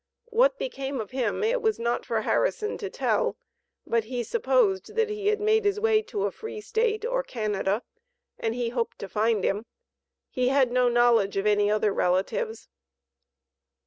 [0.31, 3.37] What became of him it was not for Harrison to tell,
[3.85, 7.83] but he supposed that he had made his way to a free State, or Canada,
[8.39, 9.63] and he hoped to find him.
[10.31, 12.67] He had no knowledge of any other relatives.